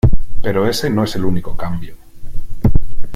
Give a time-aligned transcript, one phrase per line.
[0.41, 1.95] Pero ese no es el único cambio.